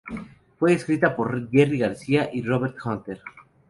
[0.57, 3.21] Fue escrita por Jerry Garcia y Robert Hunter.